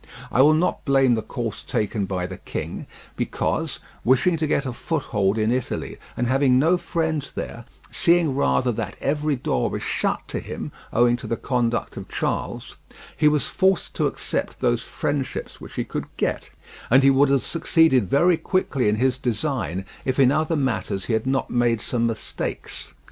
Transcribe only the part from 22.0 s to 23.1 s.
mistakes.